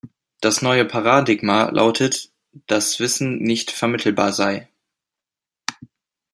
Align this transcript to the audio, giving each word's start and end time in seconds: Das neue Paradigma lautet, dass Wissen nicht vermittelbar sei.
Das 0.39 0.63
neue 0.63 0.85
Paradigma 0.85 1.69
lautet, 1.69 2.31
dass 2.65 2.99
Wissen 2.99 3.37
nicht 3.37 3.69
vermittelbar 3.69 4.33
sei. 4.33 4.67